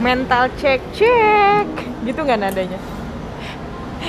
[0.00, 1.66] mental check check.
[2.06, 2.78] Gitu nggak nadanya?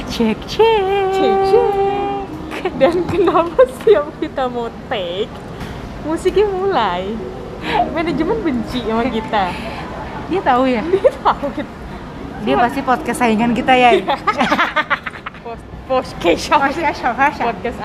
[0.09, 1.11] Cek cek.
[1.15, 1.73] Cek, cek.
[2.81, 5.31] dan kenapa setiap kita mau take?
[6.05, 7.13] Musiknya mulai.
[7.93, 9.49] Manajemen benci sama kita.
[10.29, 10.81] Dia tahu ya.
[10.93, 11.45] dia tahu.
[11.55, 11.73] Gitu
[12.45, 13.91] Dia pasti podcast saingan kita ya.
[15.89, 16.49] podcast Podcast
[17.41, 17.77] podcast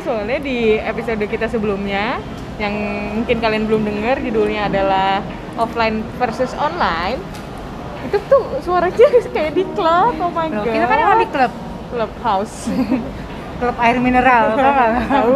[0.00, 2.16] soalnya di episode kita sebelumnya
[2.56, 2.72] yang
[3.20, 5.20] mungkin kalian belum dengar judulnya adalah
[5.60, 7.20] offline versus online
[8.02, 11.52] itu tuh suaranya kayak di klub oh my Loh, god kita kan emang di klub
[11.92, 12.72] clubhouse.
[13.60, 14.90] Klub air mineral, tau nggak?
[15.06, 15.34] tahu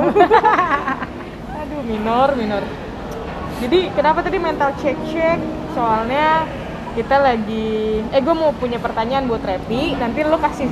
[1.63, 2.63] aduh minor minor.
[3.63, 5.39] Jadi kenapa tadi mental check check
[5.77, 6.49] soalnya
[6.97, 9.95] kita lagi eh gue mau punya pertanyaan buat Repi.
[9.95, 10.67] Nanti lo kasih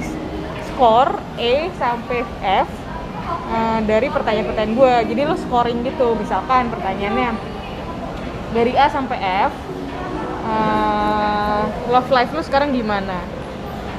[0.72, 2.68] skor E sampai F
[3.54, 7.53] eh, dari pertanyaan-pertanyaan gue jadi lo scoring gitu misalkan pertanyaannya
[8.54, 9.18] dari A sampai
[9.50, 9.52] F
[10.46, 13.18] eh, love life lo sekarang gimana?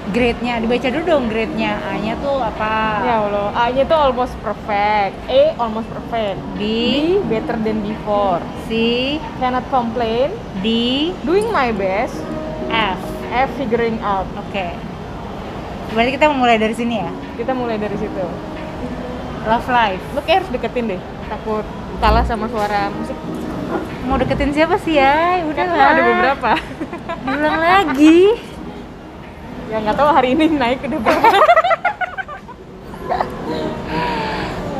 [0.05, 1.81] Grade-nya dibaca dulu dong grade-nya.
[1.81, 3.03] A-nya tuh apa?
[3.03, 5.17] ya Allah A nya tuh almost perfect.
[5.27, 6.37] E almost perfect.
[6.55, 8.39] D, B better than before.
[8.69, 10.29] C, cannot complain.
[10.61, 12.15] D, doing my best.
[12.69, 13.01] F.
[13.33, 14.29] F figuring out.
[14.45, 14.77] Oke.
[15.91, 17.09] Berarti kita mulai dari sini ya.
[17.35, 18.25] kita mulai dari situ.
[19.45, 20.03] Love life.
[20.13, 21.01] lo kayak harus deketin deh.
[21.27, 21.65] Takut
[21.97, 23.17] kalah sama suara musik
[24.05, 25.41] Mau deketin siapa sih ya?
[25.43, 25.87] Udah lah.
[25.89, 26.51] ada beberapa
[27.25, 28.19] Diulang lagi.
[29.65, 31.27] ya nggak tahu hari ini naik udah berapa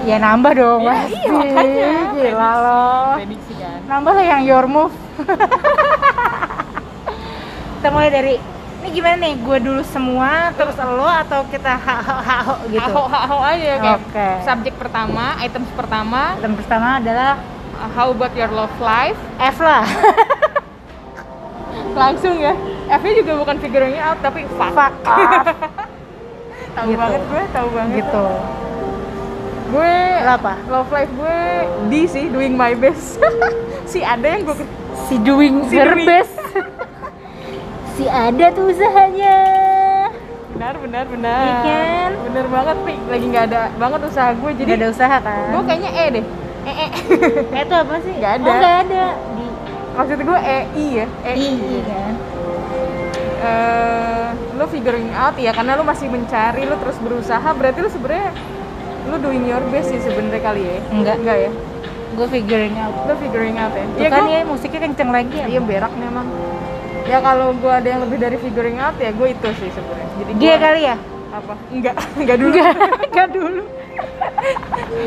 [0.06, 1.17] Ya nambah dong Ya, pasti.
[1.17, 1.91] iya, makanya.
[2.13, 3.09] Gila loh.
[3.17, 4.94] prediksi kan Nambah lah yang your move.
[7.75, 8.36] kita mulai dari
[8.78, 9.33] ini gimana nih?
[9.39, 12.94] Gue dulu semua terus lo atau kita ha ha ha ha gitu?
[12.94, 14.28] Aho aja kayak Oke.
[14.44, 17.41] subjek pertama items pertama Dan pertama adalah
[17.78, 19.18] uh, how about your love life
[19.58, 19.84] lah.
[21.95, 22.52] langsung ya
[22.88, 24.94] F nya juga bukan figuring out tapi fuck, Fuck
[26.76, 27.00] tahu Gitu.
[27.00, 28.25] banget gue tahu banget gitu.
[29.66, 30.53] gue apa?
[30.68, 31.38] love life gue
[31.88, 33.16] D sih doing my best
[33.92, 34.57] si ada yang gue
[35.06, 36.03] Si doing Si her doing.
[36.03, 36.36] best.
[37.94, 39.38] si ada tuh usahanya.
[40.52, 42.12] benar benar benar Iya kan?
[42.25, 45.46] bener banget pi lagi nggak ada banget usaha gue jadi Jadi ada usaha kan?
[45.50, 46.25] gue kayaknya E deh
[46.66, 46.88] E E
[47.52, 48.14] Eh itu apa sih?
[48.14, 48.46] Nggak ada.
[48.46, 49.06] Oh, nggak ada.
[49.31, 49.46] Di
[49.96, 52.14] maksud gue E I ya E I iya kan.
[53.38, 58.34] Eh, lo figuring out ya karena lo masih mencari lo terus berusaha berarti lo sebenarnya
[59.06, 61.16] lo doing your best sih sebenarnya kali ya Enggak.
[61.20, 61.52] enggak ya
[62.12, 62.96] Gue figuring out.
[63.04, 65.46] lo figuring out ya Tuh Iya, kan gua- ya musiknya kenceng lagi ya.
[65.48, 66.28] iya berak nih emang
[67.06, 70.31] ya kalau gue ada yang lebih dari figuring out ya gue itu sih sebenarnya jadi
[70.34, 70.96] gua- kali ya?
[71.30, 72.74] apa enggak enggak dulu Enggak,
[73.06, 73.62] enggak dulu.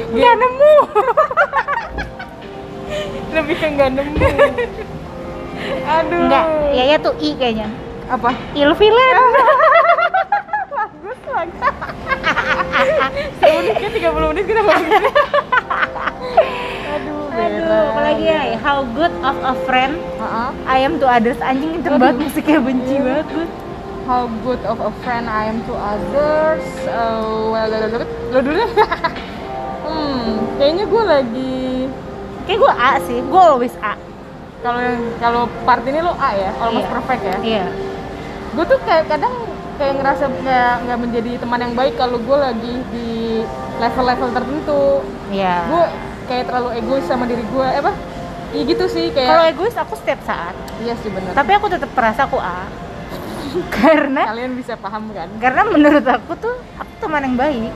[0.09, 0.75] Enggak nemu.
[3.29, 4.17] lebih ke enggak nemu
[5.85, 7.69] aduh Enggak, ya ya tuh I kayaknya.
[8.09, 9.17] apa Ilfilan.
[10.73, 11.53] bagus lagi
[13.37, 14.81] semenitnya 30 menit kita gini.
[16.97, 18.57] aduh Aduh, apalagi ya?
[18.59, 20.51] How good of a friend Heeh.
[20.67, 21.39] I am to others.
[21.39, 22.01] Anjing Aduh.
[22.01, 23.29] banget musiknya benci banget.
[24.09, 26.65] How good of a friend I am to others.
[26.83, 28.01] Uh, well, lo,
[28.33, 28.71] dulu deh.
[29.85, 31.57] hmm, kayaknya gue lagi
[32.43, 33.93] Kayak gue A sih, gue always A.
[34.59, 34.81] kalau
[35.21, 36.93] kalau part ini lo A ya, almost Iya.
[36.97, 37.37] perfect ya.
[37.39, 37.67] Iya.
[38.57, 39.35] Gue tuh kayak kadang
[39.77, 43.09] kayak ngerasa kayak nggak menjadi teman yang baik kalau gue lagi di
[43.77, 44.85] level-level tertentu.
[45.29, 45.57] Iya.
[45.69, 45.85] Gue
[46.27, 47.93] kayak terlalu egois sama diri gue, eh apa?
[48.51, 49.29] Iya gitu sih kayak.
[49.29, 51.37] Kalau egois aku setiap saat, iya sih benar.
[51.37, 52.65] tapi aku tetap merasa aku A.
[53.77, 55.29] karena Kalian bisa paham kan?
[55.39, 57.73] karena menurut aku tuh aku teman yang baik.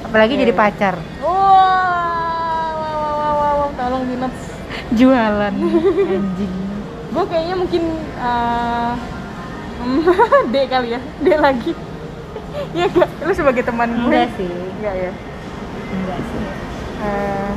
[0.00, 0.94] Apalagi Iya, jadi pacar.
[1.18, 3.68] Wow, wow, wow, wow, wow, wow.
[3.74, 4.36] tolong dinas.
[4.90, 5.54] Jualan
[6.14, 6.54] anjing.
[7.08, 7.82] gue kayaknya mungkin
[8.20, 8.92] uh,
[10.44, 11.72] D kali ya D lagi
[12.70, 13.08] Iya gak?
[13.22, 14.50] Lu sebagai teman gue Enggak sih.
[14.74, 15.12] Enggak ya?
[15.88, 16.42] Enggak sih.
[16.98, 17.50] Eh,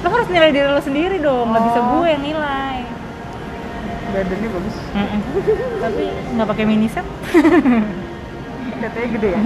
[0.00, 1.86] Lo harus nilai diri lo sendiri dong, nggak bisa Oh.
[1.94, 2.78] gue yang nilai.
[4.10, 4.76] Badannya bagus
[5.80, 6.04] Tapi
[6.34, 7.06] nggak pakai mini set.
[8.80, 9.40] Katanya gede ya?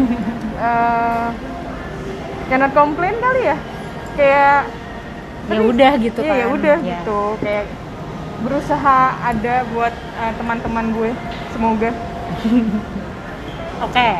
[0.55, 1.27] Eh,
[2.47, 3.57] cannot complain kali ya?
[4.15, 4.61] Kayak
[5.45, 6.41] Ya udah gitu Iya kan.
[6.41, 6.87] ya udah Ya.
[6.97, 7.67] gitu Kayak
[8.41, 11.11] berusaha ada buat uh, teman-teman gue
[11.51, 11.91] Semoga
[13.85, 14.11] Oke.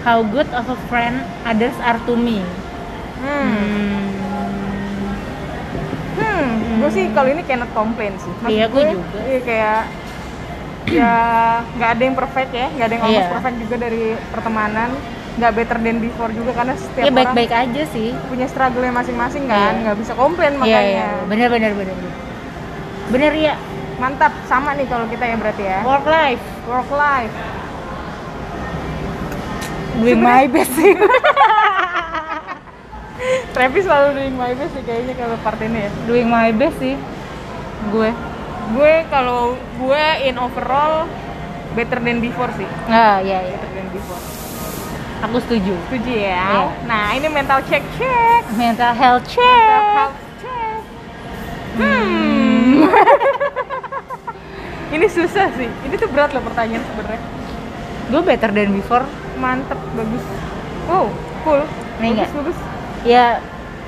[0.00, 2.40] How good of a friend others are to me.
[3.18, 4.27] Hmm, hmm,
[6.78, 8.32] gue sih kalau ini cannot complain sih.
[8.38, 9.18] Maksud Iya, gue juga.
[9.20, 9.80] Iya kayak
[10.88, 11.12] ya
[11.76, 13.32] nggak ada yang perfect ya, nggak ada yang almost Iya.
[13.32, 14.90] perfect juga dari pertemanan.
[15.38, 18.10] Nggak better than before juga karena setiap Ya orang baik-baik aja sih.
[18.26, 19.82] punya struggle masing-masing kan, Iya.
[19.84, 20.82] nggak bisa komplain Iya, makanya.
[20.82, 21.08] iya.
[21.26, 21.96] Bener bener bener.
[23.08, 23.54] Bener ya.
[23.98, 25.78] Mantap, sama nih kalau kita ya berarti ya.
[25.82, 26.44] Work life.
[26.66, 27.34] Work life.
[29.98, 30.94] Doing my best sih.
[33.50, 35.90] Travis selalu doing my best sih kayaknya kalau part ini ya.
[36.06, 36.94] Doing my best sih.
[37.90, 38.14] Gue.
[38.74, 41.10] Gue kalau gue in overall
[41.74, 42.68] better than before sih.
[42.86, 43.58] Ah, iya iya.
[43.58, 44.22] Better than before.
[45.26, 45.74] Aku setuju.
[45.90, 46.46] Setuju ya?
[46.46, 46.66] Iya.
[46.86, 48.42] Nah, ini mental check check.
[48.54, 49.82] Mental health Mental check.
[49.98, 50.80] health check.
[51.74, 52.86] Hmm.
[54.94, 55.66] ini susah sih.
[55.66, 57.22] Ini tuh berat loh pertanyaan sebenarnya.
[58.14, 59.02] Gue better than before.
[59.42, 60.22] Mantep, bagus.
[60.86, 61.10] Wow,
[61.42, 61.66] cool.
[61.98, 62.58] Nih, bagus, bagus.
[63.02, 63.38] Ya,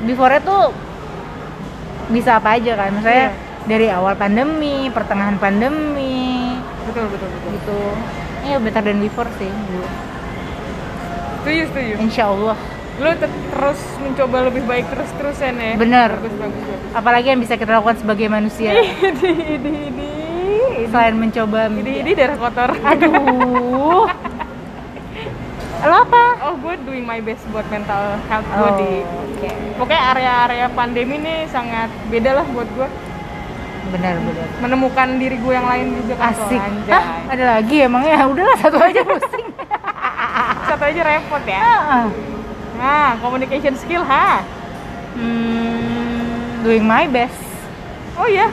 [0.03, 0.71] before tuh
[2.09, 2.91] bisa apa aja kan.
[2.93, 3.39] Misalnya Iya.
[3.67, 7.51] dari awal pandemi, pertengahan pandemi, Betul, betul, betul.
[7.53, 7.81] gitu.
[8.43, 9.47] Iya better than before sih.
[9.47, 9.89] gue.
[11.41, 11.93] Setuju, setuju.
[11.99, 12.57] Insya Allah.
[12.97, 15.73] Lu tet- terus mencoba lebih baik terus-terusan ya.
[15.75, 16.11] Bener.
[16.15, 16.91] Bagus, bagus, bagus.
[16.93, 18.93] Apalagi yang bisa kita lakukan sebagai manusia Ini,
[19.57, 20.11] ini, ini.
[20.85, 21.69] selain mencoba.
[21.69, 22.71] Ini, ini darah kotor.
[22.77, 24.05] Aduh.
[25.81, 26.23] Lo apa?
[26.43, 29.49] Oh, gue doing my best buat mental health gue Oh, di oke.
[29.77, 32.89] Pokoknya area-area pandemi nih sangat beda lah buat gue
[33.91, 34.47] Benar benar.
[34.61, 36.53] Menemukan diri gue yang lain juga kan Asik.
[36.53, 38.29] soal anjay Ah, ada lagi emangnya?
[38.29, 39.47] Udahlah satu aja pusing.
[40.69, 42.07] Satu aja repot ya Ah.
[42.77, 44.45] Nah, communication skill ha
[45.13, 47.41] Hmm, doing my best
[48.15, 48.47] Oh iya,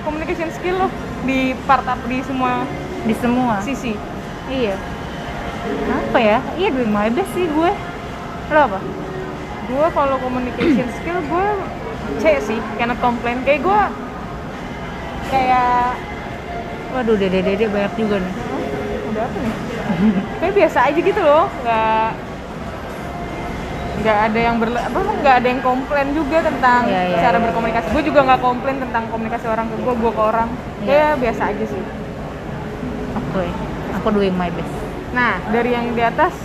[0.00, 0.88] communication skill lo
[1.24, 2.62] Di part up di semua
[3.02, 3.58] di semua.
[3.60, 3.96] sisi
[4.46, 4.76] Iya.
[5.86, 6.38] Apa ya?
[6.56, 7.72] Iya doing my best sih gue.
[8.50, 8.78] Lo apa?
[9.66, 11.46] Gue kalau communication skill gue
[12.16, 13.80] C sih, karena komplain Kayak gue
[15.26, 15.98] Kayak
[16.94, 18.34] Waduh, dede-dede banyak juga nih.
[19.10, 19.54] udah apa nih?
[20.40, 22.08] Kayak biasa aja gitu loh, nggak
[23.96, 27.44] nggak ada yang berle apa nggak ada yang komplain juga tentang Iya, iya, cara iya.
[27.48, 27.86] berkomunikasi.
[27.90, 30.48] Gue juga nggak komplain tentang komunikasi orang ke gue, gue ke orang.
[30.80, 30.86] Iya.
[30.86, 31.82] Kayak biasa aja sih.
[33.18, 33.44] Oke.
[33.98, 34.75] Aku doing my best.
[35.16, 36.36] Nah dari yang di atas,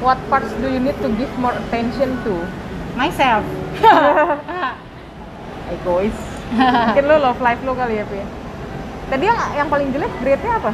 [0.00, 2.40] what parts do you need to give more attention to?
[2.96, 3.44] Myself.
[5.76, 6.16] Egois.
[6.56, 8.24] Mungkin lo love life lo kali ya, Pi.
[9.12, 10.72] Tadi yang yang paling jelek grade-nya apa?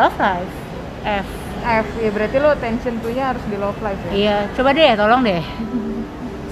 [0.00, 0.54] Love life.
[1.04, 1.28] F.
[1.60, 1.86] F.
[2.00, 4.12] Ya berarti lo attention to-nya harus di love life ya.
[4.16, 5.44] Iya, coba deh, tolong deh.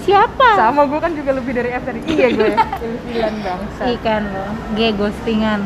[0.05, 0.49] Siapa?
[0.53, 1.99] Sama gue kan juga lebih dari F tadi.
[2.05, 2.53] Iya gue.
[2.85, 3.81] Ilfilan bangsa.
[3.89, 4.45] Ikan lo.
[4.77, 5.61] G ghostingan.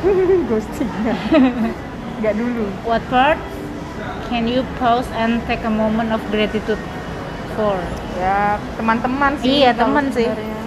[0.50, 1.89] Ghostingan.
[2.20, 2.68] Gak dulu.
[2.84, 3.40] What part
[4.28, 6.80] can you pause and take a moment of gratitude
[7.56, 7.80] for?
[8.20, 9.64] Ya teman-teman sih.
[9.64, 10.28] Iya, teman sih.
[10.28, 10.60] sebenarnya.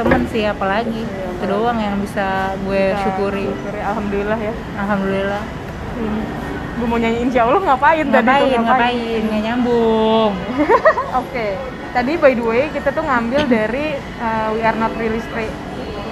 [0.00, 1.02] Temen sih apalagi.
[1.04, 3.46] Iya, Itu doang yang bisa gue Kita syukuri.
[3.76, 4.54] Alhamdulillah ya.
[4.80, 5.42] Alhamdulillah.
[6.72, 10.32] Gue mau nyanyi insya Allah ngapain, tadi tuh Ngapain, ngapain, nggak nyambung.
[11.20, 11.46] Oke.
[11.92, 15.44] Tadi by the way kita tuh ngambil dari uh, We Are Not Really Stra-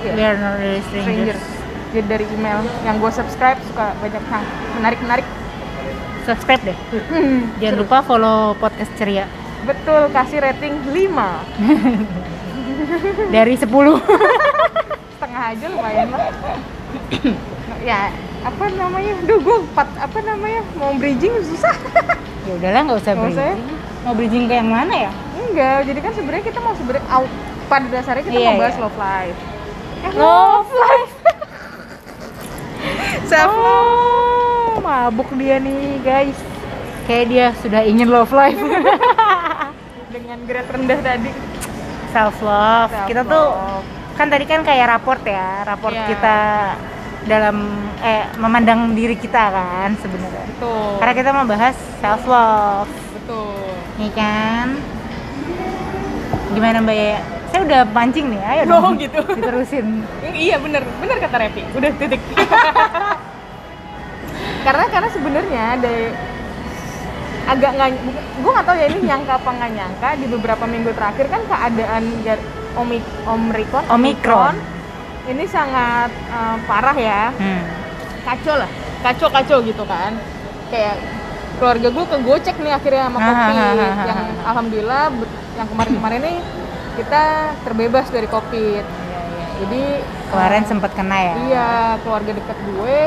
[0.05, 1.41] iya, We are not really strangers.
[1.41, 1.60] Strangers.
[1.91, 4.45] Jadi dari email yang gue subscribe suka banyak yang
[4.79, 5.27] menarik-menarik.
[6.23, 6.79] Subscribe deh.
[7.59, 9.27] Jangan lupa follow podcast ceria
[9.61, 10.95] Betul, kasih rating 5
[13.35, 13.69] dari 10
[15.13, 16.33] setengah aja lumayan lah
[17.81, 18.09] ya
[18.41, 21.77] apa namanya duh gue empat apa namanya mau bridging susah
[22.49, 23.53] ya udahlah nggak usah usah ya?
[23.53, 23.79] bridging.
[24.01, 25.13] Mau bridging ke yang mana ya?
[25.37, 27.05] enggak jadi kan sebenarnya kita mau sebenarnya
[27.69, 28.83] pada dasarnya kita Iya, mau bahas iya.
[28.83, 29.39] love life
[30.01, 31.13] eh, Love life.
[33.31, 36.35] Self Oh, mabuk dia nih guys.
[37.07, 38.59] Kayak dia sudah ingin love life.
[40.11, 41.31] dengan grade rendah tadi
[42.11, 42.91] Self love.
[43.07, 43.55] Kita tuh
[44.13, 46.07] kan tadi kan kayak raport ya, raport Iya.
[46.07, 46.37] kita
[47.23, 47.57] dalam
[48.01, 50.45] eh memandang diri kita kan sebenarnya.
[50.49, 53.55] betul Karena kita mau bahas self love, betul
[53.97, 54.67] nih kan?
[56.51, 57.19] Gimana Mbak ya?
[57.47, 58.95] Saya udah pancing nih, ayo Oh, dong.
[58.97, 59.21] gitu.
[59.23, 59.87] Diterusin.
[60.37, 62.21] iya bener bener kata Repi udah titik
[64.61, 65.93] karena karena sebenarnya ada
[67.47, 67.89] agak nggak
[68.37, 72.05] gue nggak tahu ya ini nyangka apa nggak nyangka di beberapa minggu terakhir kan keadaan
[72.23, 74.55] gar- omik omikron Omikron.
[75.27, 77.63] ini sangat eh, parah ya Hmm.
[78.23, 80.15] kacau lah kacau kacau gitu kan
[80.71, 80.97] kayak
[81.59, 84.05] keluarga gue kegocek nih akhirnya sama covid Hahaha.
[84.07, 85.05] yang alhamdulillah
[85.57, 86.39] yang kemarin-kemarin nih
[86.97, 87.23] kita
[87.61, 88.85] terbebas dari covid
[89.59, 89.83] jadi
[90.31, 91.35] Kemarin eh, sempat kena ya.
[91.43, 93.03] Iya, keluarga dekat gue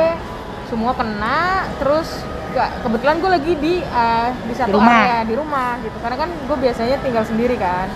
[0.73, 2.09] semua kena, terus
[2.57, 5.05] gak, kebetulan gue lagi di eh, di satu rumah.
[5.05, 5.97] area di rumah gitu.
[6.01, 7.87] Karena kan gue biasanya tinggal sendiri kan.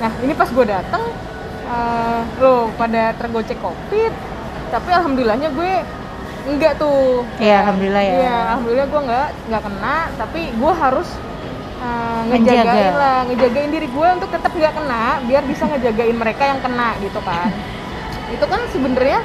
[0.00, 1.04] Nah ini pas gue dateng,
[1.68, 4.12] eh, lo pada tergocek covid,
[4.72, 5.72] tapi alhamdulillahnya gue
[6.48, 7.28] enggak tuh.
[7.36, 8.14] Iya, alhamdulillah ya.
[8.16, 11.08] Iya, alhamdulillah gue nggak nggak kena, tapi gue harus
[11.82, 12.62] Menjaga.
[12.62, 16.96] ngejagain lah, ngejagain diri gue untuk tetap nggak kena, biar bisa ngejagain mereka yang kena
[17.04, 17.52] gitu kan.
[18.34, 19.20] Itu kan sebenarnya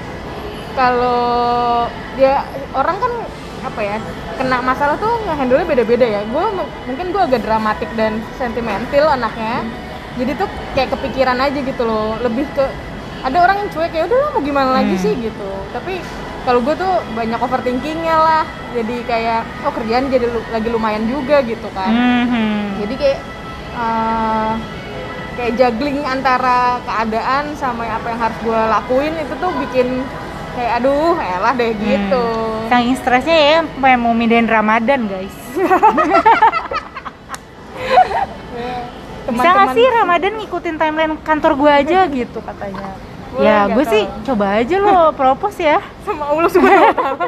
[0.77, 3.13] kalau dia orang kan
[3.59, 3.97] apa ya
[4.37, 6.21] kena masalah tuh ngehandle beda-beda ya.
[6.23, 6.45] Gue
[6.85, 9.65] mungkin gue agak dramatik dan sentimental anaknya.
[10.13, 12.21] Jadi tuh kayak kepikiran aja gitu loh.
[12.21, 12.65] Lebih ke
[13.19, 15.03] ada orang yang cuek ya udah lah, mau gimana lagi Hmm.
[15.03, 15.13] sih?
[15.17, 15.49] gitu.
[15.73, 15.97] Tapi
[16.41, 18.45] kalau gue tuh banyak overthinkingnya lah.
[18.71, 21.91] Jadi kayak oh kerjaan jadi lu- lagi lumayan juga gitu kan.
[21.91, 22.77] Mhm.
[22.77, 23.19] jadi kayak
[23.75, 24.53] eh,
[25.33, 30.01] kayak juggling antara keadaan sama apa yang harus gue lakuin itu tuh bikin
[30.57, 32.25] kayak aduh elah deh gitu
[32.57, 32.73] Hmm.
[32.73, 35.31] Saking stresnya ya, sampai mau mindahin Ramadan guys.
[39.27, 42.91] Bisa nggak sih Ramadan ngikutin timeline kantor gue aja gitu katanya.
[43.27, 47.27] Boleh ya gue sih coba aja lo propose ya sama Allah subhanahu wa ta'ala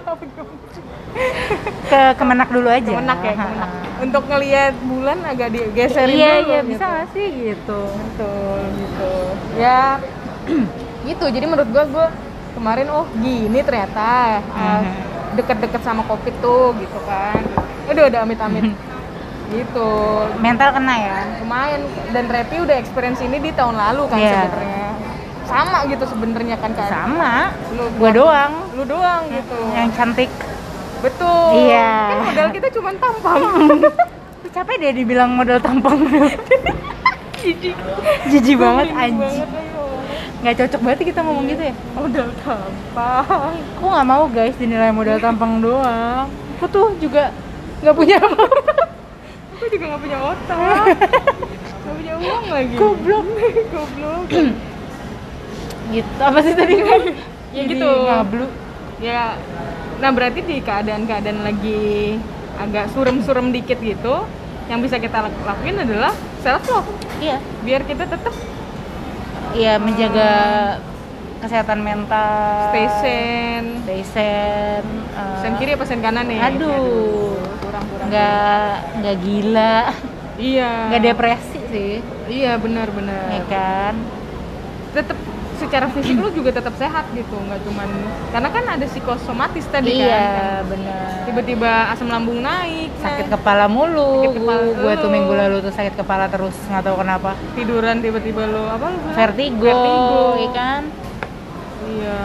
[1.85, 2.87] ke Kemenak dulu aja.
[2.89, 3.69] kemenak ya kemenak
[3.99, 6.69] untuk ngelihat bulan agak digeserin Iya dulu iya gitu.
[6.71, 7.81] bisa nggak sih gitu.
[7.91, 9.11] betul gitu
[9.55, 9.99] ya
[11.09, 12.07] gitu jadi menurut gua gua
[12.59, 14.09] kemarin oh gini ternyata
[14.51, 14.83] uh,
[15.31, 17.39] deket-deket sama covid tuh gitu kan
[17.87, 18.75] udah udah amit-amit
[19.49, 19.89] gitu
[20.37, 21.17] Mental kena ya.
[21.39, 24.31] lumayan dan Repi udah experience ini di tahun lalu kan Iya.
[24.45, 24.87] sebenarnya
[25.41, 27.33] sama gitu sebenarnya kan kan Sama.
[27.73, 28.53] lu Gue doang.
[28.75, 30.29] lu doang gitu Yang cantik.
[30.99, 31.89] betul Iya.
[32.11, 33.41] kan modal kita cuma tampang
[34.55, 35.97] capek deh dibilang modal tampang.
[37.39, 37.71] jijik
[38.27, 39.47] Jijik banget anjing.
[40.39, 41.73] Nggak cocok banget kita ngomong gitu ya.
[41.91, 46.31] modal tampang Aku nggak mau guys dinilai modal tampang doang.
[46.55, 47.31] Aku tuh juga
[47.79, 48.83] nggak punya apa-apa.
[49.51, 50.85] aku juga nggak punya otak
[51.79, 53.25] nggak punya uang lagi Goblok.
[53.73, 54.23] goblok
[55.89, 56.13] gitu.
[56.17, 56.73] Apa sih tadi?
[57.55, 58.45] ya Jadi gitu Ngablu.
[58.99, 59.35] ya
[59.99, 62.15] nah berarti di keadaan-keadaan lagi
[62.55, 64.23] agak surem-surem dikit gitu
[64.67, 67.35] yang bisa kita lak- lakuin adalah self love Iya.
[67.63, 68.31] biar kita tetap
[69.51, 70.31] Iya menjaga
[71.39, 72.69] kesehatan mental.
[72.69, 74.85] stay sane Stay sane.
[75.09, 77.39] eh, sen kiri apa sen kanan nih Aduh.
[77.59, 79.77] kurang kurang Nggak nggak gila.
[80.37, 81.93] iya Nggak depresi sih.
[82.27, 83.95] iya benar Ya benar kan?
[84.89, 85.17] tetap
[85.59, 87.87] secara fisik lu juga tetap sehat gitu nggak cuman
[88.31, 91.07] karena kan ada psikosomatis tadi Iya kan benar.
[91.27, 94.23] tiba-tiba asam lambung naik sakit nah, kepala mulu.
[94.23, 97.31] Sakit kepala gue tuh minggu lalu tuh sakit kepala terus nggak tahu kenapa.
[97.53, 100.23] Tiduran tiba-tiba lu apa lu vertigo, vertigo.
[100.39, 100.81] ya kan?
[101.85, 102.19] Iya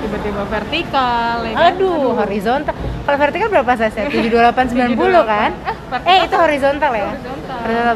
[0.00, 1.64] tiba-tiba vertikal ya kan?
[1.72, 2.74] aduh horizontal.
[3.00, 5.50] Kalau vertikal berapa cc 72890 kan?
[5.56, 7.08] Eh, vertikal eh itu horizontal ya?
[7.08, 7.58] Horizontal.
[7.64, 7.94] Horizontal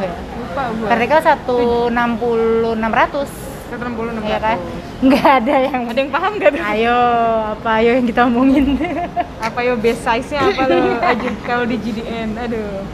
[0.00, 0.14] 72890 ya
[0.52, 0.88] lupa gua.
[0.92, 4.58] Vertikal 160 600 160 ya kan?
[5.00, 6.60] Nggak ada yang ada yang paham gak tuh?
[6.76, 6.98] ayo
[7.56, 8.76] apa ayo yang kita omongin?
[9.40, 12.84] Apa yo base size nya apa lo aja kalau di GDN aduh.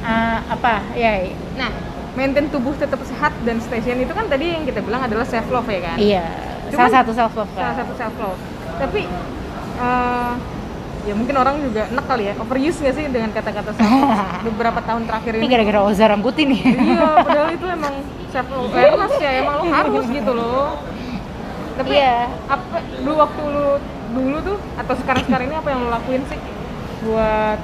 [0.00, 0.80] Ah, apa?
[0.96, 1.28] Ya
[1.60, 1.70] nah
[2.16, 5.68] maintain tubuh tetap sehat dan station itu kan tadi yang kita bilang adalah self love
[5.68, 5.96] ya kan?
[6.00, 6.24] Iya
[6.72, 8.40] Cuman- salah satu self love salah kan satu self love
[8.78, 9.00] tapi
[9.78, 10.32] eh,
[11.04, 12.34] ya mungkin orang juga enak kali ya.
[12.36, 15.42] Overuse nggak sih dengan kata-kata self love beberapa tahun terakhir ini.
[15.44, 17.94] Ini gara-gara Oza rangkutin nih iya padahal itu emang
[18.28, 19.30] self awareness ya.
[19.40, 20.66] Emang lo harus gitu loh.
[21.78, 22.26] Tapi Iya.
[22.50, 23.66] apa dulu waktu lu
[24.08, 26.40] dulu tuh atau sekarang sekarang ini apa yang lo lakuin sih?
[27.04, 27.60] Buat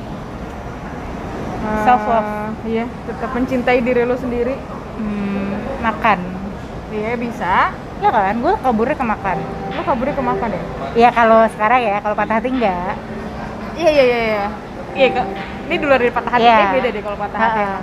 [1.65, 2.31] eh, Self-love.
[2.65, 4.55] iya tetap mencintai diri lo sendiri.
[4.95, 6.19] Hmm, makan.
[6.95, 7.75] Iya bisa.
[7.99, 8.39] Ya kan?
[8.39, 9.37] Gue kaburnya ke makan.
[9.73, 10.63] Lo kaburnya ke makan ya?
[10.95, 12.95] Ya kalau sekarang ya kalau patah hati enggak
[13.75, 14.47] iya iya iya iya
[14.95, 15.27] iya Kak.
[15.65, 16.55] ini dulu dari patah hati Iya.
[16.55, 17.79] Kayaknya beda deh kalau patah hati Ha-ha.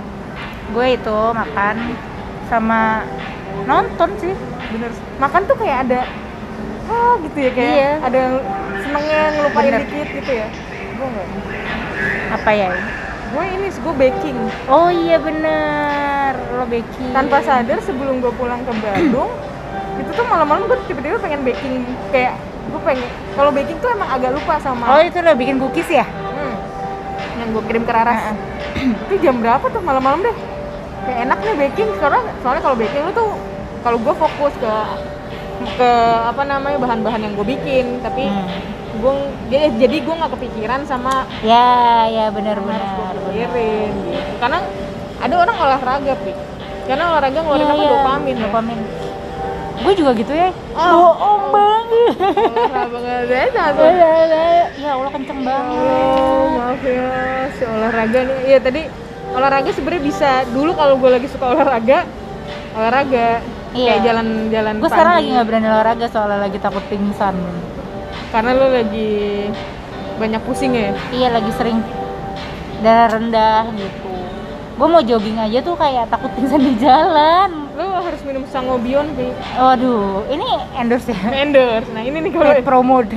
[0.72, 1.76] gue itu makan
[2.46, 2.80] sama
[3.62, 4.34] nonton sih
[4.70, 6.00] bener makan tuh kayak ada
[6.84, 7.90] ah gitu ya kayak Iya.
[8.02, 8.22] ada
[8.78, 9.80] senengnya ngelupain Bener.
[9.82, 10.46] dikit gitu ya
[10.92, 11.28] gue enggak
[12.32, 12.68] apa ya
[13.28, 18.72] gue ini gue baking oh iya bener lo baking tanpa sadar sebelum gue pulang ke
[18.74, 19.32] Bandung
[19.94, 21.74] itu tuh malam-malam gue tiba-tiba pengen baking
[22.08, 23.02] kayak gue pengen
[23.32, 26.06] kalau baking tuh emang agak lupa sama oh itu lo bikin cookies ya?
[26.06, 26.54] Hmm.
[27.34, 28.36] yang gue kirim ke Raras.
[29.04, 29.80] Itu jam berapa tuh?
[29.80, 30.36] Malam-malam deh.
[31.02, 31.88] Kayak enak nih baking.
[31.96, 33.30] Karena soalnya kalau baking lu tuh
[33.80, 34.72] kalau gue fokus ke
[35.72, 35.90] ke
[36.24, 37.98] apa namanya bahan-bahan yang gue bikin.
[37.98, 38.46] Tapi Hmm.
[38.94, 39.12] gue
[39.48, 41.66] jadi jadi gue nggak kepikiran sama ya
[42.06, 43.16] ya benar yang harus gue benar.
[43.24, 44.32] pikirin gitu.
[44.38, 44.58] karena
[45.18, 46.32] ada orang olahraga pi.
[46.82, 47.80] Karena olahraga ngeluarin Iya, apa?
[47.80, 47.90] iya.
[47.96, 48.48] dopamin ya.
[49.82, 51.12] Gue juga gitu ya Oh.
[51.12, 52.14] bohong banget
[53.52, 53.90] nggak ada tuh
[54.74, 57.10] ya Allah kenceng banget Oh, maaf ya,
[57.50, 58.38] si olahraga nih.
[58.46, 58.82] Iya tadi
[59.30, 60.30] olahraga sebenarnya bisa.
[60.46, 62.04] Dulu kalau gue lagi suka olahraga,
[62.72, 63.40] olahraga
[63.72, 63.88] Iya.
[63.90, 64.74] kayak jalan-jalan.
[64.76, 67.36] gue sekarang lagi nggak berani olahraga soalnya lagi takut pingsan
[68.28, 69.48] Karena lo lagi
[70.14, 70.92] banyak pusing ya.
[71.10, 71.80] iya lagi sering
[72.80, 74.08] darah rendah gitu
[74.72, 79.32] gue mau jogging aja tuh kayak takut pingsan di jalan Lo harus minum sangobion sih
[79.54, 80.44] Waduh, ini
[80.76, 81.16] endorse ya?
[81.42, 83.00] endorse nah ini nih kalau promo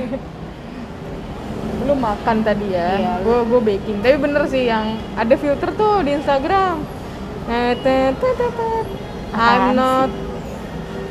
[1.86, 2.88] lu makan tadi Iya.
[2.98, 6.82] ya gue gue baking tapi bener sih yang ada filter tuh di Instagram
[7.46, 7.76] nah,
[9.36, 10.10] I'm not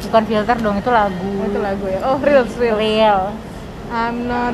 [0.04, 1.16] Bukan filter dong, itu lagu.
[1.16, 3.20] oh, itu lagu ya oh real real Real.
[3.88, 4.52] I'm not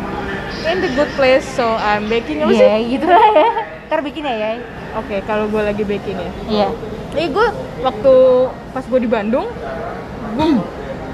[0.63, 3.49] in the good place so I'm baking apa Iya, sih gitu lah ya.
[3.87, 4.51] Ntar bikin ya, ya.
[4.95, 6.69] oke kalau gue lagi baking ya Iya.
[7.19, 7.47] Eh gue
[7.83, 8.15] waktu
[8.71, 9.51] pas gue di Bandung,
[10.39, 10.49] gue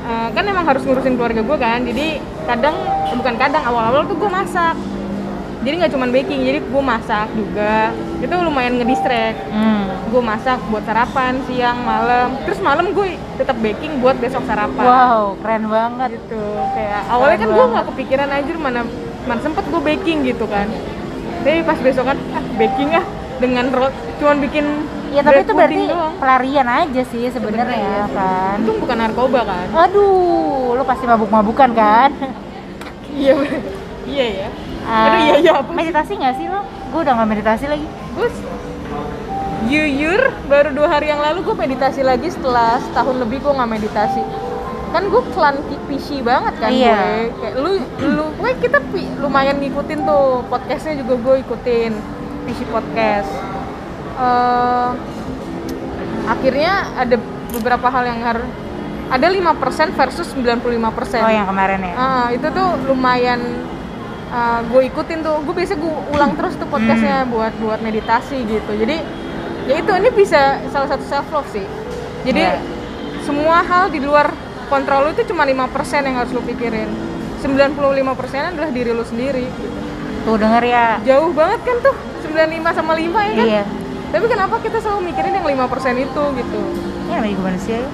[0.05, 2.76] eh, kan emang harus ngurusin keluarga gue kan, jadi kadang
[3.17, 4.76] bukan kadang awal-awal tuh gue masak.
[5.67, 7.91] Jadi nggak cuma baking, jadi gue masak juga.
[8.23, 9.50] Itu lumayan ngedistract.
[9.50, 9.91] Hmm.
[10.15, 12.38] Gue masak buat sarapan siang, malam.
[12.47, 14.87] Terus malam gue tetap baking buat besok sarapan.
[14.87, 16.23] Wow, keren banget.
[16.23, 16.38] Gitu.
[16.71, 18.81] Kayak awalnya kan gue nggak kepikiran aja mana
[19.26, 20.71] mana sempet gue baking gitu kan.
[21.43, 23.07] Tapi pas besokan ah baking ah
[23.43, 24.65] dengan rot cuman bikin
[25.06, 26.14] Ya tapi itu berarti doang.
[26.18, 28.56] pelarian aja sih sebenarnya ya kan.
[28.60, 29.66] Itu bukan narkoba kan?
[29.86, 32.10] Aduh, lu pasti mabuk-mabukan kan?
[33.08, 33.34] Iya,
[34.04, 34.48] iya ya.
[34.84, 35.70] Ah, Aduh iya iya apa?
[35.72, 36.60] Meditasi nggak sih lo?
[36.92, 37.86] Gue udah nggak meditasi lagi.
[38.12, 38.34] Gus,
[39.66, 44.22] jujur baru dua hari yang lalu gue meditasi lagi setelah setahun lebih gue nggak meditasi.
[44.92, 45.56] Kan gue klan
[45.88, 46.94] PC banget kan Iya.
[46.94, 47.14] gue.
[47.40, 47.70] Kayak lu,
[48.04, 48.78] lu, gue kita
[49.18, 51.92] lumayan ngikutin tuh podcastnya juga gue ikutin
[52.44, 53.30] PC podcast.
[54.16, 54.90] Eh,
[56.26, 57.16] akhirnya ada
[57.52, 58.49] beberapa hal yang harus
[59.06, 59.54] ada 5%
[59.92, 61.94] versus 95% Oh yang kemarin ya?
[61.94, 63.40] Ah, itu tuh lumayan
[64.66, 67.30] gue ikutin tuh gue biasa gue ulang terus tuh podcastnya Hmm.
[67.30, 69.00] buat buat meditasi gitu jadi
[69.64, 71.62] ya itu ini bisa salah satu self love sih
[72.23, 72.58] jadi Iya.
[73.23, 74.35] semua hal di luar
[74.66, 75.70] kontrol lu itu cuma 5%
[76.02, 76.90] yang harus lu pikirin
[77.38, 78.02] 95%
[78.50, 79.68] adalah diri lu sendiri gitu.
[80.25, 80.87] Tuh denger ya.
[81.06, 81.94] jauh banget kan tuh
[82.26, 83.64] 95 sama 5 ya kan Iya.
[84.16, 85.61] Tapi kenapa kita selalu mikirin yang 5%
[85.99, 86.62] itu gitu
[87.04, 87.88] Ini namanya juga manusia ya.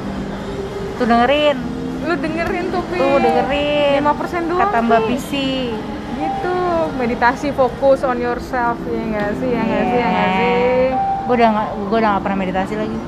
[0.95, 1.59] Tuh dengerin.
[2.03, 2.97] lu dengerin tuh Pi.
[2.97, 3.99] Tuh dengerin.
[4.01, 5.01] 5% doang Kata Mbak.
[5.05, 5.75] Pisi.
[6.15, 6.55] gitu
[6.95, 10.39] meditasi fokus on yourself ya nggak sih ya nggak sih ya nggak Iya.
[10.39, 10.87] sih
[11.23, 12.99] Gue udah nggak, gue udah nggak pernah meditasi lagi.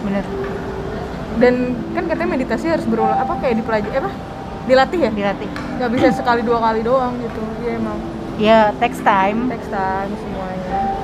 [0.00, 0.24] Bener.
[1.36, 1.54] dan
[1.90, 4.10] kan katanya meditasi harus berulang apa kayak dipelajari apa
[4.64, 5.48] dilatih ya Dilatih.
[5.48, 7.98] nggak bisa sekali dua kali doang gitu iya emang
[8.36, 9.48] Ya text time.
[9.48, 10.99] text time semuanya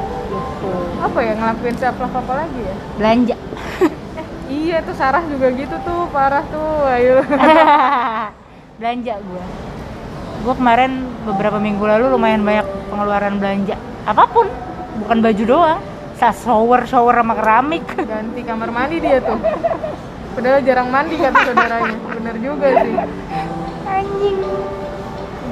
[0.97, 2.77] apa ya ngelakuin self love apa lagi ya?
[2.97, 3.37] Belanja.
[4.63, 7.21] iya tuh Sarah juga gitu tuh parah tuh ayo.
[8.81, 9.45] Belanja gue
[10.47, 13.75] gue kemarin beberapa minggu lalu lumayan banyak pengeluaran belanja.
[14.07, 14.47] Apa pun
[15.03, 15.81] bukan baju doang.
[16.23, 17.83] Sa shower shower sama keramik.
[18.07, 19.43] Ganti kamar mandi dia tuh.
[20.39, 21.99] Padahal jarang mandi kata saudaranya.
[22.15, 22.95] Bener juga sih.
[23.91, 24.39] Anjing.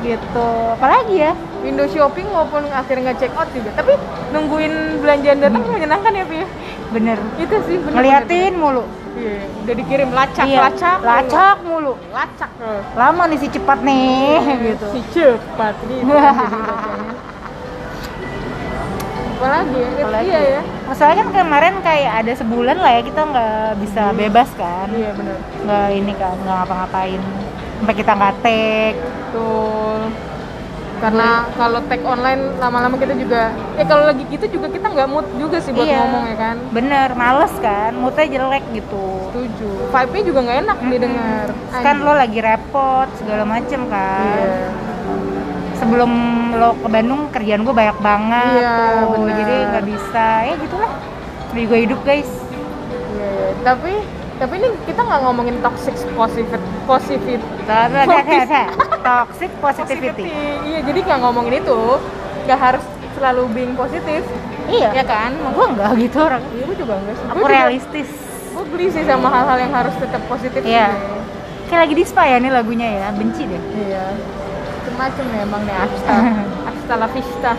[0.07, 0.48] Gitu.
[0.78, 1.33] Apalagi ya
[1.64, 3.72] window shopping walaupun akhirnya nggak check out juga.
[3.72, 3.96] Tapi
[4.37, 6.44] nungguin belanjaan datang menyenangkan ya Pi.
[6.92, 7.18] Bener.
[7.40, 8.85] Itu sih bener ngeliatin mulu.
[9.14, 11.94] Iya udah dikirim lacak Iya, lacak lacak mulu.
[12.12, 12.50] Lacak.
[12.61, 12.83] Eh.
[12.98, 14.87] lama nih si cepat nih gitu.
[14.92, 16.12] si cepat gitu
[19.35, 19.88] apalagi ya?
[20.00, 20.29] Apalagi?
[20.31, 20.40] iya.
[20.40, 24.88] Ya masalahnya kan kemarin kayak ada sebulan lah ya kita nggak bisa bebas kan.
[24.92, 27.20] Iya benar nggak ini kan nggak ngapa-ngapain.
[27.81, 28.96] Sampai kita nggak take.
[29.00, 30.00] Betul
[31.05, 33.43] karena kalau tag online lama-lama kita juga
[33.77, 36.01] eh kalau lagi gitu juga kita nggak mood juga sih buat Iya.
[36.01, 36.57] ngomong ya kan?
[36.73, 39.05] Bener males kan moodnya jelek gitu.
[39.29, 39.69] Setuju.
[39.93, 41.47] Vibe-nya juga nggak enak didengar.
[41.47, 44.25] Terus kan lo lagi repot segala macem kan.
[44.33, 44.69] Iya.
[45.75, 46.12] Sebelum
[46.55, 49.35] lo ke Bandung kerjaan gue banyak banget Iya, tuh bener.
[49.37, 50.27] jadi nggak bisa.
[50.43, 50.93] Ya gitulah.
[51.53, 52.31] Juga hidup guys.
[53.12, 53.47] Iya, iya.
[53.61, 53.93] tapi
[54.35, 57.42] tapi ini kita nggak ngomongin toxic positive positive
[59.07, 60.27] toxic positivity.
[60.64, 61.79] Iya jadi nggak ngomongin itu
[62.44, 64.27] nggak harus selalu being positif
[64.66, 64.90] iya.
[64.90, 65.33] Ya kan?
[65.55, 66.42] Gue enggak gitu orang.
[66.51, 67.27] Iya gue juga enggak sih.
[67.31, 68.11] Aku realistis.
[68.55, 70.94] gue geli sih sama hal-hal yang harus tetap positif Iya.
[70.94, 71.23] sih.
[71.64, 73.09] kayak lagi di spa ya nih lagunya ya.
[73.14, 73.59] Benci deh.
[73.59, 74.05] Iya.
[74.14, 76.14] Macam-macam ya emang nih Asta.
[76.70, 77.53] Asta la vista.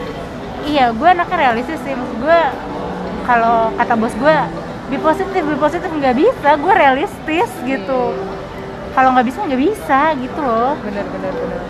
[0.65, 1.93] Iya gue anaknya realistis sih.
[1.95, 2.39] Maksud gue
[3.25, 4.35] kalau kata bos gue
[4.85, 6.49] be positif be positif nggak bisa.
[6.57, 8.01] Gue realistis gitu.
[8.91, 10.73] Kalau nggak bisa nggak bisa gitu loh.
[10.81, 11.61] Bener bener bener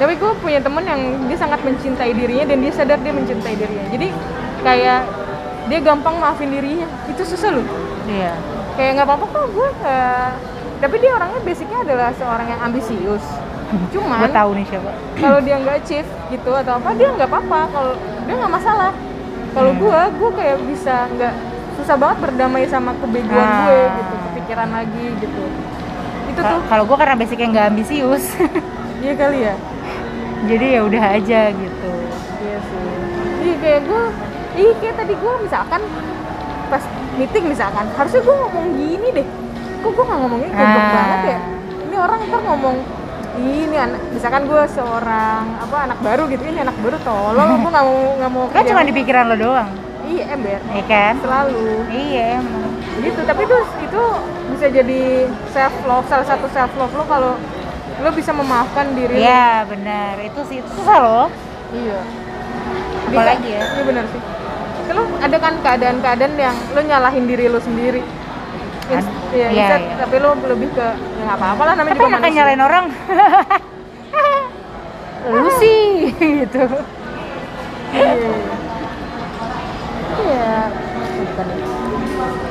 [0.00, 3.84] tapi gue punya temen yang dia sangat mencintai dirinya dan dia sadar dia mencintai dirinya.
[3.92, 4.08] Jadi
[4.64, 5.00] kayak
[5.68, 6.88] dia gampang maafin dirinya.
[7.04, 7.68] Itu susah loh.
[8.08, 8.32] Iya.
[8.80, 10.34] Kayak nggak apa-apa kok gue nggak-
[10.80, 13.20] tapi dia orangnya basicnya adalah seorang yang ambisius.
[13.92, 14.90] Cuman gue tahu nih siapa.
[15.20, 17.60] kalau dia nggak achieve gitu atau apa dia nggak apa-apa.
[17.68, 17.92] Kalau
[18.24, 18.92] dia nggak masalah.
[19.52, 19.80] Kalau Hmm.
[19.84, 21.34] gue gue kayak bisa nggak
[21.90, 23.66] susah banget berdamai sama kebegoan Ah.
[23.66, 25.42] gue gitu kepikiran lagi gitu.
[26.30, 26.60] Itu Ka- tuh.
[26.70, 28.24] kalau gue karena basicnya nggak ambisius.
[29.02, 29.54] Iya kali ya?
[30.46, 31.90] Jadi ya udah aja gitu.
[32.38, 32.84] Iya sih.
[33.42, 34.02] Iya kayak gue
[34.54, 35.82] iya kayak tadi gue misalkan
[36.68, 36.84] pas
[37.18, 39.26] meeting misalkan harusnya gue ngomong gini deh.
[39.82, 40.92] Kok gue nggak ngomongin goblok Ah.
[40.94, 41.38] banget ya?
[41.90, 42.76] Ini orang ntar ngomong
[43.34, 47.66] "Ih, ini anak misalkan gue seorang apa anak baru gitu ini anak baru tolol gue
[47.66, 49.70] nggak mau nggak mau kan cuma di pikiran lo doang
[50.10, 50.58] iya ember.
[50.58, 51.12] Ya kan?
[51.22, 51.66] Selalu.
[51.88, 52.70] Iya emang.
[52.98, 54.02] Gitu tapi itu itu
[54.50, 55.02] bisa jadi
[55.48, 57.32] self love salah satu self love lo kalau
[58.00, 59.22] lo bisa memaafkan diri lo.
[59.22, 60.18] iya benar.
[60.20, 61.26] Itu sih itu susah loh.
[61.70, 62.00] Iya.
[63.06, 63.60] Apalagi ya?
[63.62, 64.20] iya benar sih.
[64.90, 68.02] Lo ada kan keadaan-keadaan yang lo nyalahin diri lo sendiri?
[68.90, 69.94] Ins- Ad- iya, iya, instead, iya.
[70.02, 72.34] tapi lo lebih ke ya nggak apa-apa lah namanya tapi juga manusia.
[72.34, 72.84] nyalain orang?
[75.30, 76.10] Lu sih
[76.42, 76.64] gitu.
[77.90, 78.59] Iya iya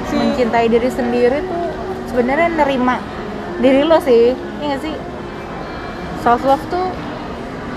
[0.10, 1.66] si mencintai diri sendiri tuh
[2.10, 2.98] sebenarnya nerima
[3.62, 4.96] diri lo sih iya gak sih?
[6.20, 6.88] Self love tuh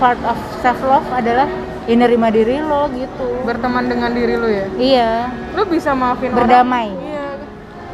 [0.01, 1.47] part of self love adalah
[1.87, 3.43] ya nerima diri lo gitu.
[3.47, 4.67] Berteman dengan diri lo ya?
[4.75, 5.11] Iya.
[5.55, 6.91] Lo bisa maafin Berdamai.
[6.91, 7.27] orang iya.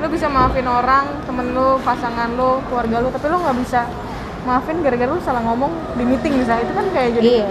[0.01, 3.81] Lo bisa maafin orang temen lo pasangan lo keluarga lo tapi lo nggak bisa
[4.47, 5.69] maafin gara-gara lo salah ngomong
[5.99, 6.65] di meeting misalnya.
[6.65, 7.49] Itu kan kayak jadi iya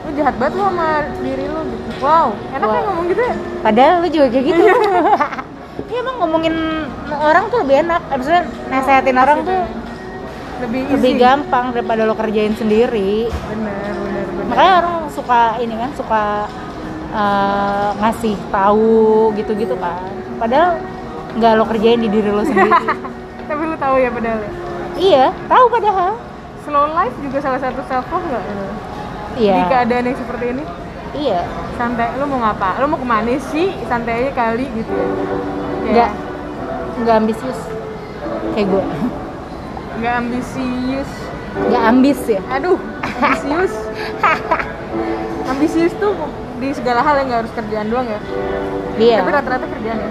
[0.00, 1.88] lo jahat banget lo sama diri lo gitu.
[2.00, 2.74] Wow enak Wow.
[2.74, 3.34] kan ngomong gitu ya?
[3.60, 4.62] Padahal lu juga kayak gitu.
[5.90, 6.54] Iya emang ngomongin
[7.10, 7.98] orang tuh lebih enak.
[8.06, 9.60] Maksudnya nasehatin orang tuh
[10.62, 10.92] lebih easy.
[10.94, 13.26] lebih gampang daripada lo kerjain sendiri.
[13.26, 16.22] Bener bener bener makanya orang suka ini kan suka
[17.10, 18.94] eh, ngasih tahu
[19.34, 19.98] gitu-gitu kan.
[20.38, 20.78] Padahal
[21.34, 22.70] nggak lo kerjain di diri lo sendiri.
[23.50, 24.50] Tapi lo tahu ya padahal ya?
[24.94, 26.12] Iya tahu padahal.
[26.62, 28.44] Slow life juga salah satu self love nggak
[29.34, 29.66] di iya.
[29.66, 30.64] keadaan yang seperti ini?
[31.10, 31.40] Iya.
[31.74, 32.14] Santai.
[32.16, 32.78] Lo mau ngapa?
[32.78, 33.74] Lo mau ke mana sih?
[33.86, 35.06] Santai aja kali gitu ya.
[35.86, 36.10] Nggak.
[37.00, 37.60] Nggak ambisius.
[38.52, 38.84] Kayak gue
[40.00, 41.10] nggak ambisius.
[41.68, 42.40] Nggak ambis ya?
[42.48, 42.78] Aduh
[43.20, 43.74] ambisius.
[45.46, 46.14] Ambisius tuh
[46.56, 48.20] di segala hal yang nggak harus kerjaan doang ya.
[48.96, 49.16] Iya.
[49.20, 50.10] Tapi rata-rata kerjaan ya.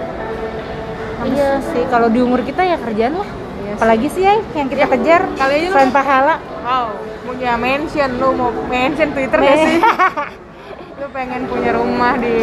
[1.20, 1.82] Iya sih.
[1.86, 3.28] Kalau di umur kita ya kerjaan lah.
[3.60, 3.76] Iya sih.
[3.76, 6.34] apalagi sih ya yang kita Ya, kejar kali lu- selain pahala.
[6.60, 6.86] Wow
[7.20, 9.78] punya mention lu mau mention twitter nggak sih?
[11.00, 12.36] Lu pengen punya rumah di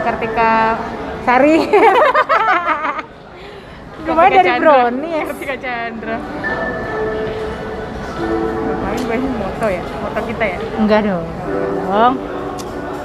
[0.00, 0.80] Kartika
[1.28, 1.68] Sari.
[4.08, 5.28] Kartika dari brownies.
[5.28, 6.16] Kartika Chandra.
[8.64, 9.82] Ngapain banyak moto ya?
[9.84, 10.58] Moto kita ya?
[10.80, 11.24] Enggak dong.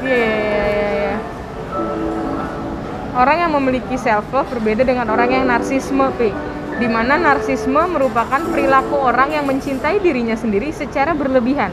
[0.03, 1.15] Iya, iya, iya, iya.
[3.13, 6.31] Orang yang memiliki self love berbeda dengan orang yang narsisme, Pi.
[6.81, 11.69] Di mana narsisme merupakan perilaku orang yang mencintai dirinya sendiri secara berlebihan.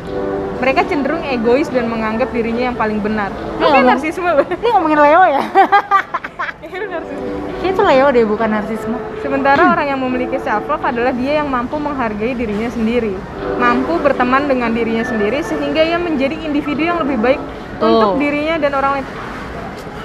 [0.60, 3.32] Mereka cenderung egois dan menganggap dirinya yang paling benar.
[3.56, 3.90] Iya, kayak Bang.
[3.96, 4.44] narsisme lu.
[4.44, 5.42] ini ngomongin Leo ya
[6.90, 7.28] narsisme.
[7.60, 11.48] Kayaknya itu Leo deh bukan narsisme Sementara orang yang memiliki self love adalah dia yang
[11.48, 13.12] mampu menghargai dirinya sendiri,
[13.60, 17.40] mampu berteman dengan dirinya sendiri sehingga ia menjadi individu yang lebih baik
[17.80, 17.88] Tuh.
[17.88, 19.06] untuk dirinya dan orang lain.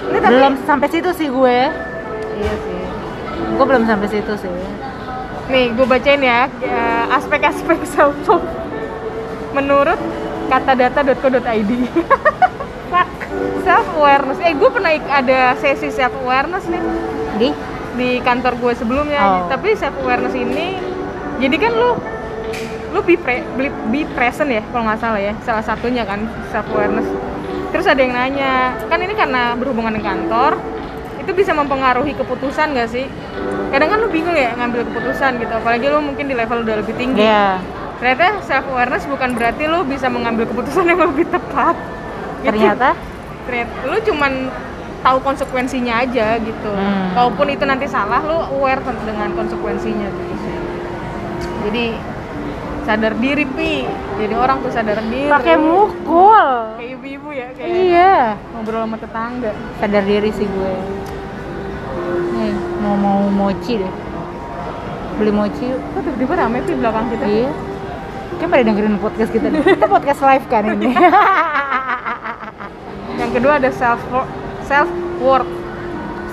[0.06, 1.60] Ini tapi belum sampai situ sih gue
[2.36, 2.80] iya sih.
[3.58, 4.54] gue belum sampai situ sih
[5.46, 8.46] Nih, gue bacain ya eh, aspek-aspek self love
[9.54, 10.00] menurut
[10.50, 11.72] katadata.co.id.
[12.92, 13.12] Fuck,
[13.62, 14.40] self awareness.
[14.42, 16.82] Eh, gue pernah ada sesi self awareness nih
[17.38, 17.50] di
[17.96, 19.22] di kantor gue sebelumnya.
[19.22, 19.46] Oh.
[19.48, 20.82] Tapi self awareness ini
[21.38, 21.94] jadi kan lu
[22.96, 25.34] lu be, pre, be, be present ya kalau nggak salah ya.
[25.46, 27.06] Salah satunya kan self awareness.
[27.70, 30.56] Terus ada yang nanya, kan ini karena berhubungan dengan kantor,
[31.26, 33.10] itu bisa mempengaruhi keputusan gak sih?
[33.74, 36.94] Kadang kan lu bingung ya ngambil keputusan gitu, apalagi lu mungkin di level udah lebih
[36.94, 37.26] tinggi.
[37.26, 37.58] Iya
[37.96, 41.76] Ternyata self awareness bukan berarti lu bisa mengambil keputusan yang lebih tepat.
[42.46, 42.54] Gitu.
[42.54, 42.94] ternyata
[43.50, 44.32] Ternyata lu cuman
[45.02, 46.72] tahu konsekuensinya aja gitu.
[46.74, 47.14] Hmm.
[47.14, 50.34] Kalaupun itu nanti salah, lu aware dengan konsekuensinya gitu.
[51.66, 51.86] Jadi
[52.86, 53.86] sadar diri pi.
[54.22, 55.30] Jadi orang tuh sadar diri.
[55.30, 56.46] pakai mukul
[56.78, 58.16] Kayak ibu-ibu ya, kayak iya
[58.54, 59.52] ngobrol sama tetangga.
[59.82, 60.74] sadar diri sih gue
[62.98, 63.94] mau mau mochi deh
[65.16, 67.26] beli mochi yuk Kok tiba-tiba rame belakang kita?
[67.26, 67.50] iya
[68.36, 70.92] kan pada dengerin podcast kita nih kita podcast live kan ini
[73.16, 74.02] Yang kedua ada self
[74.68, 74.90] self
[75.24, 75.48] worth,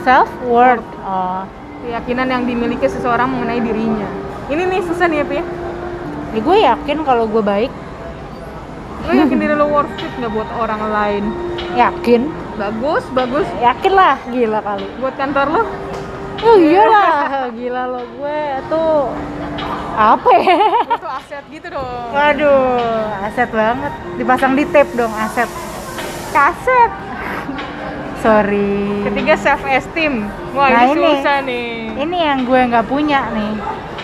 [0.02, 1.46] self worth oh
[1.82, 4.06] keyakinan yang dimiliki seseorang mengenai dirinya.
[4.46, 5.38] Ini nih susah nih ya pi.
[5.38, 5.44] ya.
[6.38, 7.70] gue yakin kalau gue baik
[9.02, 11.24] Lu yakin diri lu worth it nggak buat orang lain?
[11.74, 13.46] yakin Bagus, bagus.
[13.58, 15.62] yakin lah gila kali Buat kantor lu?
[16.42, 17.10] Oh iyalah
[17.56, 19.02] gila lo gue tuh
[19.92, 20.56] apa ya
[20.94, 22.08] tuh aset gitu dong.
[22.10, 22.72] waduh
[23.22, 25.48] aset banget dipasang di tape dong aset
[26.32, 26.90] Kaset.
[28.18, 30.24] sorry Ketiga self esteem.
[30.52, 31.04] Wah, Nah, ini, ini.
[31.12, 31.70] susah nih.
[31.98, 33.52] ini yang gue nggak punya nih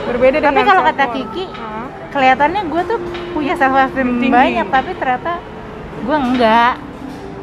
[0.04, 1.04] Berbeda Tapi kalau kata.
[1.10, 1.88] Kiki, Hah?
[2.08, 2.98] kelihatannya gue tuh
[3.32, 4.28] punya self esteem Tinggi.
[4.28, 5.40] banyak tapi ternyata
[5.98, 6.74] gue enggak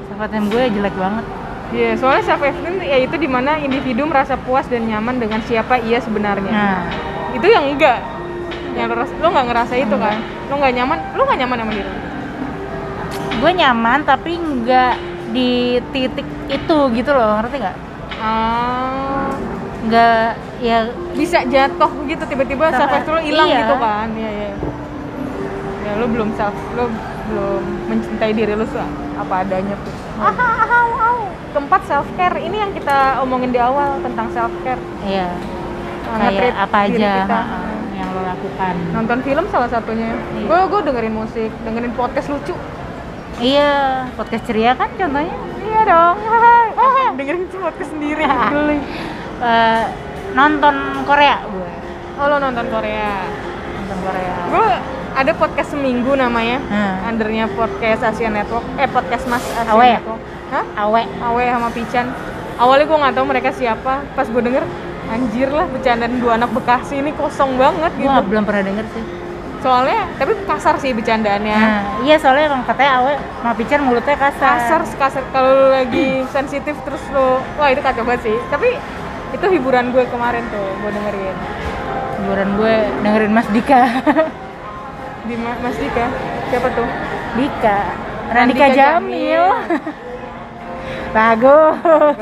[0.06, 1.26] self esteem gue jelek banget
[1.74, 5.98] Iya, soalnya self esteem yaitu di mana individu merasa puas dan nyaman dengan siapa ia
[5.98, 6.52] sebenarnya.
[6.52, 6.82] nah.
[7.34, 8.00] Itu yang enggak.
[8.78, 10.18] Yang lo, lo nggak ngerasa itu kan?
[10.52, 11.92] Lo nggak nyaman lo nggak nyaman sama diri?
[13.42, 14.94] Gue nyaman tapi nggak
[15.34, 17.78] di titik itu gitu loh ngerti nggak?
[18.22, 19.34] Ah.
[19.90, 20.30] Nggak
[20.62, 20.78] ya.
[21.18, 23.60] Bisa jatuh gitu tiba-tiba self esteem lo hilang iya.
[23.66, 24.08] gitu kan?
[24.14, 24.50] Iya iya.
[25.82, 26.94] Ya lo belum self lo
[27.26, 28.70] belum mencintai diri lo
[29.16, 30.05] apa adanya tuh
[31.56, 35.32] keempat self care ini yang kita omongin di awal tentang self care iya.
[36.06, 37.42] Nge-treat kayak apa aja kita.
[37.98, 38.74] yang lo lakukan.
[38.96, 40.16] Nonton film salah satunya.
[40.16, 40.48] Iya.
[40.48, 42.56] gue gue dengerin musik dengerin podcast lucu.
[43.42, 45.36] Iya podcast ceria kan contohnya?
[45.66, 46.16] Iya dong.
[47.20, 48.24] Dengerin podcast sendiri
[48.56, 48.80] geli
[49.36, 49.86] Eh,
[50.32, 51.72] nonton Korea gue
[52.16, 53.28] oh lo nonton Korea?
[53.76, 54.36] Nonton Korea.
[54.48, 54.72] Gue
[55.16, 56.60] ada podcast seminggu namanya.
[56.68, 57.08] Hmm.
[57.08, 58.68] undernya podcast Asia Network.
[58.76, 60.00] Eh podcast Mas Asia Awe ya?
[60.04, 60.22] Network.
[60.52, 60.66] Hah?
[60.86, 61.02] Awe.
[61.24, 62.06] Awe sama Pican.
[62.56, 64.04] Awalnya gue nggak tahu mereka siapa.
[64.12, 64.64] Pas gue denger
[65.06, 68.22] anjir lah bercandaan dua anak Bekasi ini kosong banget gue gitu.
[68.28, 69.04] belum pernah denger sih.
[69.62, 71.58] Soalnya tapi kasar sih bercandaannya.
[71.58, 74.56] Nah iya soalnya emang katanya awe sama pican mulutnya kasar.
[74.62, 75.24] Kasar kasar.
[75.32, 78.38] Kalau lagi sensitif terus lo wah itu kacau banget sih.
[78.52, 78.78] Tapi
[79.34, 81.36] itu hiburan gue kemarin tuh gue dengerin.
[82.20, 83.82] Hiburan gue dengerin Mas Dika
[85.26, 86.06] di Ma- Mas Dika?
[86.50, 86.88] Siapa tuh?
[87.36, 87.80] Dika.
[88.26, 89.44] Randika Randika Jamil.
[91.18, 92.18] Bagus.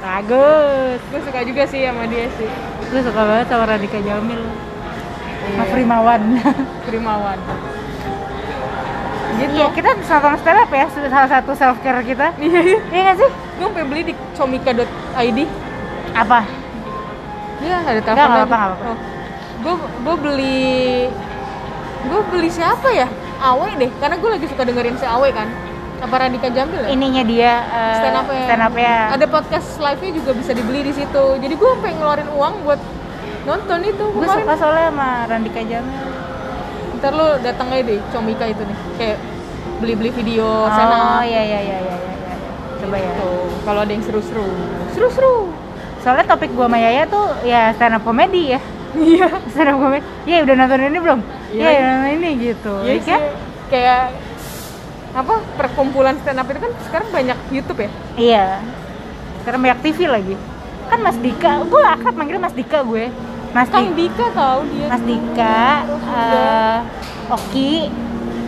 [0.00, 0.98] Bagus.
[1.10, 2.48] Gue suka juga sih sama dia sih.
[2.90, 4.42] Gue suka banget sama Randika Jamil.
[4.42, 5.58] Iya.
[5.58, 6.22] Mas Rimawan.
[6.88, 7.38] Primawan
[9.36, 9.52] gitu.
[9.56, 12.32] Iya kita nonton stand up ya salah satu self care kita.
[12.40, 12.78] Iya iya.
[12.88, 13.30] Iya nggak sih?
[13.60, 15.38] Gue sampai beli di comika.id
[16.16, 16.40] apa?
[17.56, 18.58] Iya, ada telepon apa-apa.
[18.84, 18.98] Oh.
[19.64, 20.60] Gue gue beli
[22.06, 23.06] gue beli siapa ya?
[23.36, 25.48] Awe deh, karena gue lagi suka dengerin si Awe kan.
[25.96, 26.88] Apa Radika Jambil ya?
[26.92, 28.44] ininya dia eh, stand up ya.
[28.44, 31.24] stand up ya Ada podcast live-nya juga bisa dibeli di situ.
[31.36, 32.80] Jadi gue sampai ngeluarin uang buat
[33.44, 36.04] nonton itu gue suka soalnya sama Randika Jamil
[36.96, 38.78] Ntar lo datang aja deh Comika itu nih.
[38.96, 39.18] Kayak
[39.76, 41.20] beli-beli video oh sana.
[41.22, 42.36] iya iya iya iya iya iya.
[42.76, 43.30] coba ya Gitu.
[43.62, 44.48] Kalau ada yang seru-seru.
[44.92, 45.36] Seru-seru.
[45.98, 48.60] soalnya topik gua sama Yaya tuh ya stand up komedi ya
[48.94, 49.26] Iya.
[49.48, 51.78] stand up komedi ya udah nonton ini belum Iya, iya iya.
[51.78, 52.74] udah nonton ini gitu.
[52.80, 53.22] Iya Ya kan?
[53.66, 54.02] Kayak
[55.12, 57.90] apa perkumpulan stand up itu kan sekarang banyak YouTube ya?
[58.16, 58.46] Iya.
[59.40, 60.34] Sekarang banyak TV lagi.
[60.86, 63.10] Kan Mas Dika gue akrab manggilnya Mas Dika gue.
[63.50, 64.86] Mas Kang Di- Dika tahu dia.
[64.86, 65.58] Mas Dika
[66.12, 66.78] eh,
[67.26, 67.72] Oki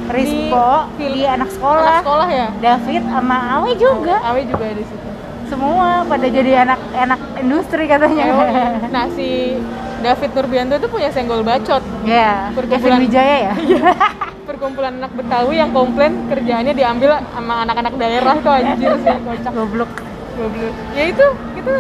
[0.09, 2.47] Rispo Di- di anak anak sekolah sekolah ya?
[2.59, 4.17] David sama Awe juga.
[4.23, 5.09] Awe juga ada di situ.
[5.49, 8.25] Semua pada jadi anak anak industri katanya.
[8.95, 9.57] Nah si
[9.99, 11.83] David Nurbianto itu punya senggol bacot.
[12.03, 13.55] Ya Perkumpulan- Kevin Wijaya ya?
[14.49, 19.53] Perkumpulan anak Betawi yang komplain kerjaannya diambil sama anak-anak daerah tuh anjir sih kocak.
[19.53, 19.91] Goblok.
[20.35, 20.75] Goblok.
[20.93, 21.73] Ya itu itu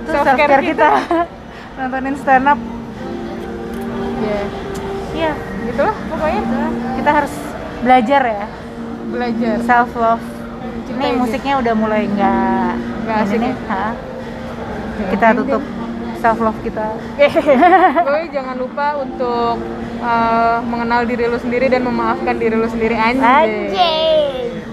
[0.00, 0.88] itu self care kita.
[1.76, 2.58] nontonin stand up.
[4.20, 4.40] Ya.
[5.10, 5.32] Iya
[5.64, 6.42] gitulah pokoknya.
[6.98, 7.34] Kita harus
[7.80, 8.46] belajar ya.
[9.08, 9.54] Belajar.
[9.62, 10.24] Self love
[10.90, 13.42] ini musiknya udah mulai nggak Nggak asik ya?
[13.42, 13.86] nih, ha?
[15.08, 15.62] kita tutup
[16.20, 16.94] self love kita.
[18.04, 19.56] Pokoknya jangan lupa untuk
[20.04, 22.94] uh, mengenal diri lu sendiri dan memaafkan diri lu sendiri.
[22.94, 24.69] Anjir